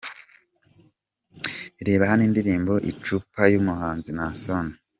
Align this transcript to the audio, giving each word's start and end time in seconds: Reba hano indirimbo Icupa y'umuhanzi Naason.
Reba 1.85 2.09
hano 2.09 2.23
indirimbo 2.29 2.73
Icupa 2.91 3.41
y'umuhanzi 3.53 4.09
Naason. 4.17 4.67